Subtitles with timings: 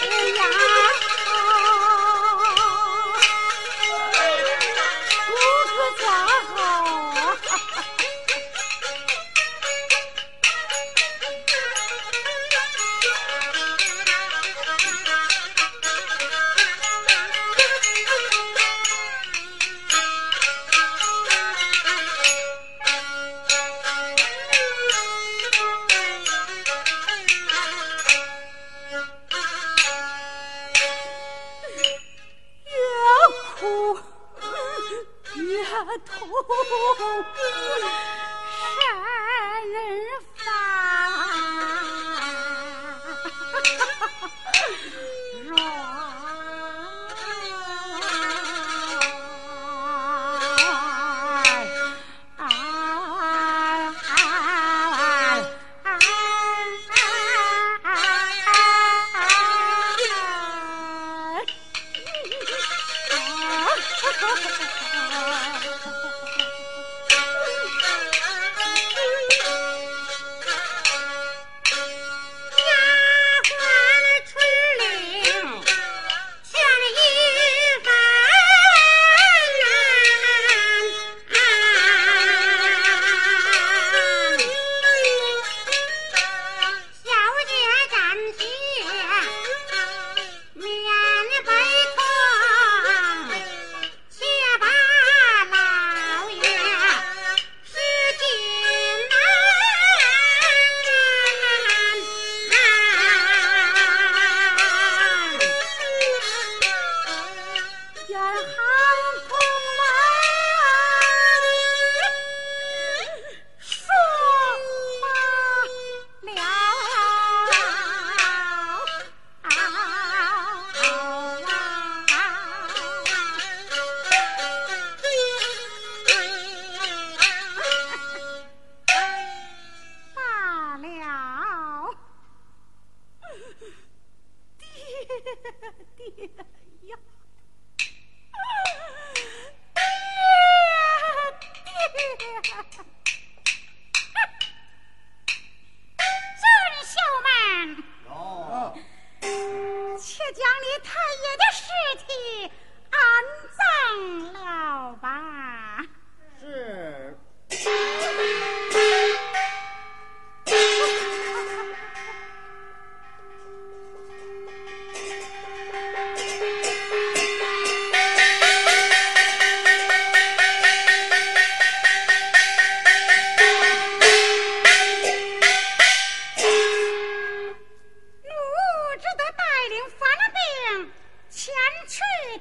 [0.00, 0.77] 哎呀。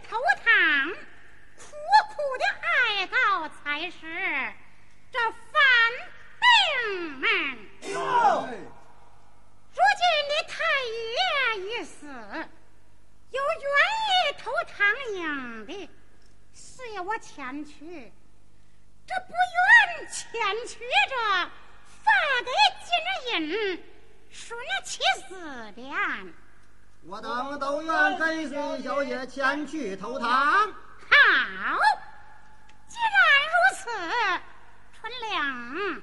[0.10, 0.90] 投唐，
[1.56, 1.66] 苦
[2.10, 3.96] 苦的哀悼才是
[5.12, 5.56] 这犯
[6.40, 7.28] 病们。
[9.74, 10.56] 如今你太
[11.16, 12.06] 爷一死，
[13.30, 13.68] 有愿
[14.04, 14.76] 意投唐
[15.14, 15.90] 营的，
[16.54, 18.12] 随我前去；
[19.06, 20.26] 这不愿前
[20.68, 21.16] 去者，
[22.04, 22.08] 发
[22.44, 22.50] 给
[22.84, 22.90] 金
[23.34, 23.84] 银，
[24.32, 25.80] 顺其死的。
[27.06, 30.30] 我等都愿跟随小姐前去投堂。
[30.30, 31.78] 好，
[32.88, 33.82] 既然如此，
[35.00, 35.36] 春亮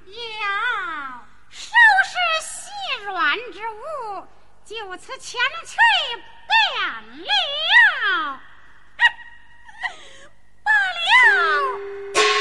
[0.07, 1.73] 要收
[2.05, 2.71] 拾细
[3.05, 4.27] 软之物，
[4.65, 5.77] 就此前去
[6.49, 6.55] 便
[7.21, 8.41] 了。
[10.63, 12.34] 罢了。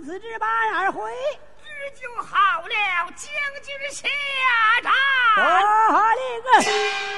[0.00, 1.10] 此之般而回，
[1.62, 2.68] 知就好了。
[3.16, 3.26] 将
[3.62, 4.08] 军下
[4.82, 4.90] 诏，
[6.14, 7.17] 令。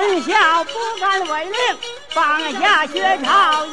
[0.00, 1.54] 军校不敢违令，
[2.10, 3.66] 放下学朝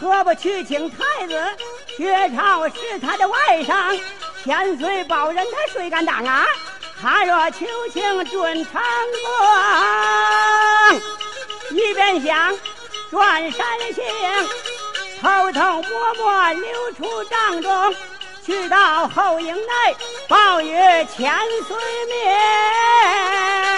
[0.00, 1.40] 何不去请太子，
[1.96, 4.00] 薛超是他的外甥，
[4.44, 6.46] 千岁保人他谁敢当啊？
[7.00, 8.80] 他若求情准成
[10.90, 11.00] 功，
[11.70, 12.56] 一边想
[13.10, 14.04] 转山行，
[15.20, 17.94] 偷偷摸摸溜出帐中，
[18.44, 19.96] 去到后营内
[20.28, 20.74] 报与
[21.06, 21.32] 千
[21.66, 21.76] 岁
[22.06, 23.77] 面。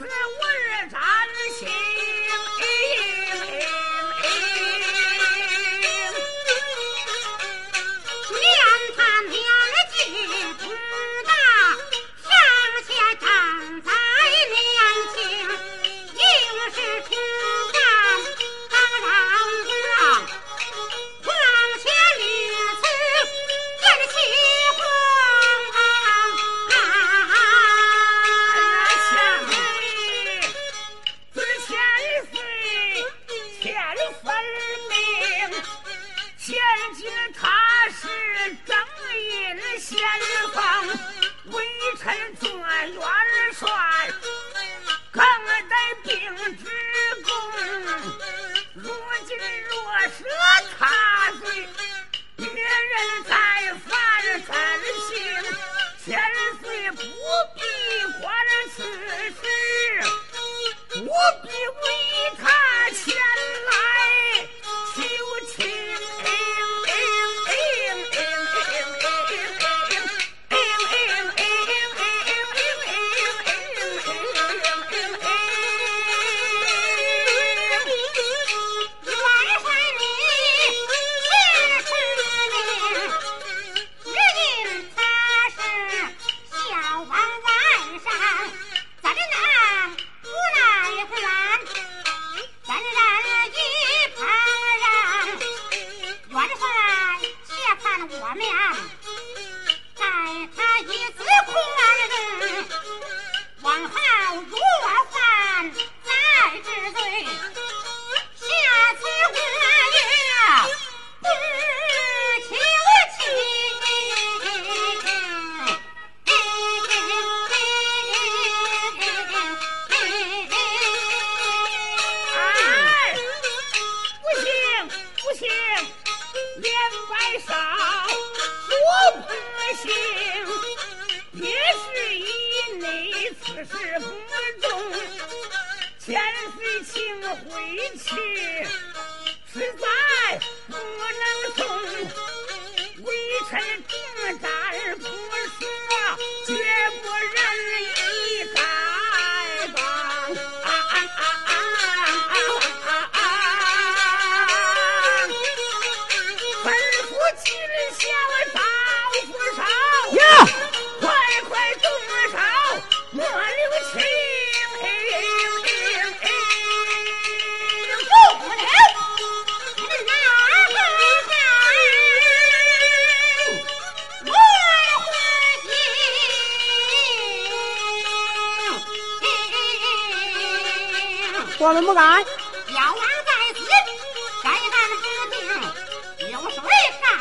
[0.00, 0.47] Now,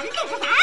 [0.09, 0.56] 敢动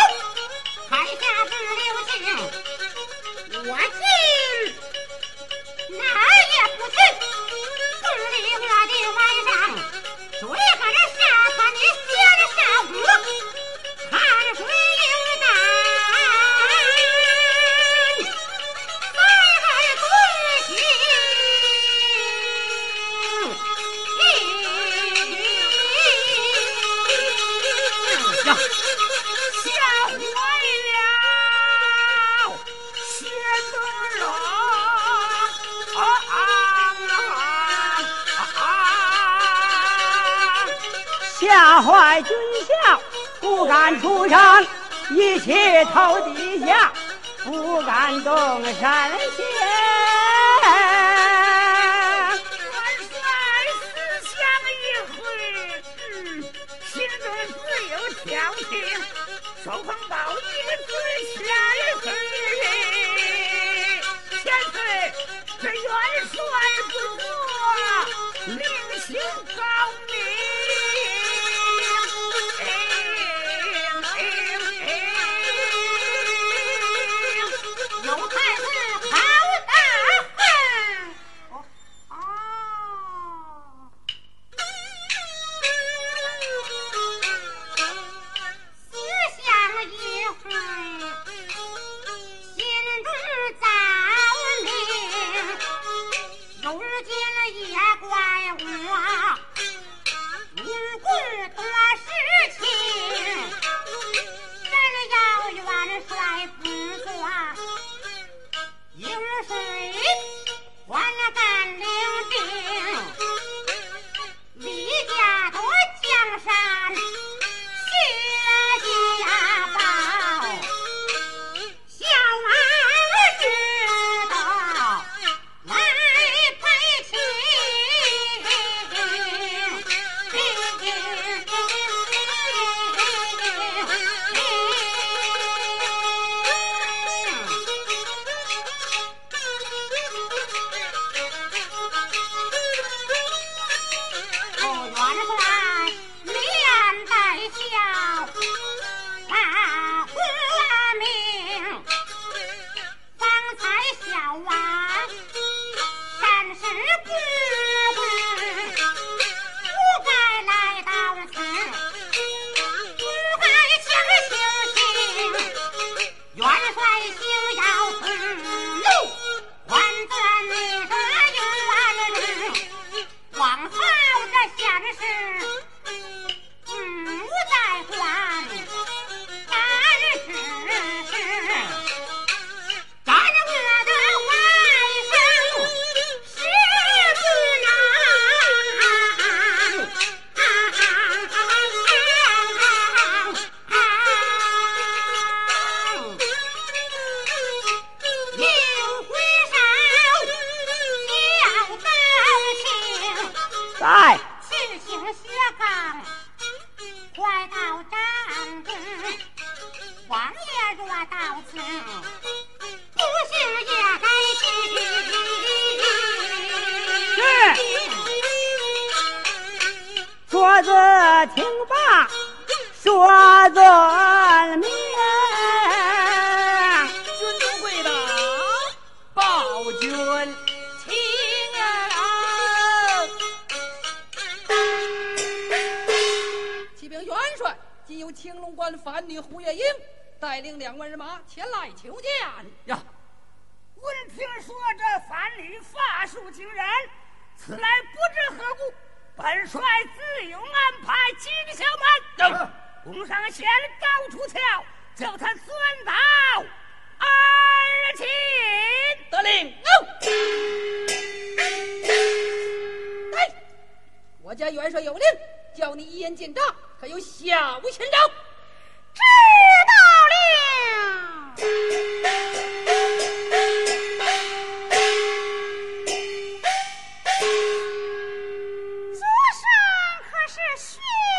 [280.57, 281.14] 是。